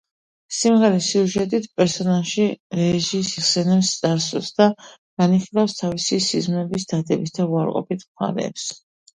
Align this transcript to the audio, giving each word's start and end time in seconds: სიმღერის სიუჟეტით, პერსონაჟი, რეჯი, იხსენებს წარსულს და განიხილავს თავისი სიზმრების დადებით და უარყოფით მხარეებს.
სიმღერის 0.59 1.09
სიუჟეტით, 1.11 1.65
პერსონაჟი, 1.81 2.47
რეჯი, 2.79 3.19
იხსენებს 3.41 3.91
წარსულს 3.99 4.49
და 4.63 4.69
განიხილავს 4.87 5.77
თავისი 5.83 6.21
სიზმრების 6.31 6.91
დადებით 6.95 7.39
და 7.41 7.49
უარყოფით 7.53 8.09
მხარეებს. 8.11 8.69